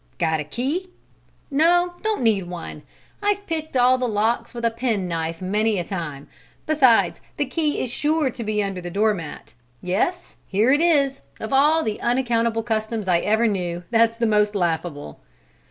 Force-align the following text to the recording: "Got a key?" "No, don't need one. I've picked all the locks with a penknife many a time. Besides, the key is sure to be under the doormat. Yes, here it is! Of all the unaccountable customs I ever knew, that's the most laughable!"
"Got 0.17 0.39
a 0.39 0.43
key?" 0.43 0.89
"No, 1.51 1.93
don't 2.01 2.23
need 2.23 2.47
one. 2.47 2.81
I've 3.21 3.45
picked 3.45 3.77
all 3.77 3.99
the 3.99 4.07
locks 4.07 4.51
with 4.51 4.65
a 4.65 4.71
penknife 4.71 5.43
many 5.43 5.77
a 5.77 5.83
time. 5.83 6.27
Besides, 6.65 7.21
the 7.37 7.45
key 7.45 7.79
is 7.83 7.91
sure 7.91 8.31
to 8.31 8.43
be 8.43 8.63
under 8.63 8.81
the 8.81 8.89
doormat. 8.89 9.53
Yes, 9.79 10.37
here 10.47 10.71
it 10.71 10.81
is! 10.81 11.21
Of 11.39 11.53
all 11.53 11.83
the 11.83 12.01
unaccountable 12.01 12.63
customs 12.63 13.07
I 13.07 13.19
ever 13.19 13.45
knew, 13.45 13.83
that's 13.91 14.17
the 14.17 14.25
most 14.25 14.55
laughable!" 14.55 15.19